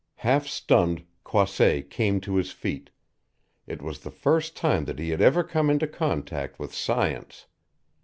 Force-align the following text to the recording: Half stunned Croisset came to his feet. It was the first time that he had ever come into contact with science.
Half 0.25 0.47
stunned 0.47 1.03
Croisset 1.23 1.91
came 1.91 2.19
to 2.21 2.37
his 2.37 2.51
feet. 2.51 2.89
It 3.67 3.83
was 3.83 3.99
the 3.99 4.09
first 4.09 4.55
time 4.57 4.85
that 4.85 4.97
he 4.97 5.11
had 5.11 5.21
ever 5.21 5.43
come 5.43 5.69
into 5.69 5.85
contact 5.85 6.57
with 6.57 6.73
science. 6.73 7.45